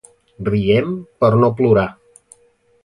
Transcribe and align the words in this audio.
Riem 0.47 0.95
per 1.21 1.31
no 1.43 1.51
plorar! 1.61 1.87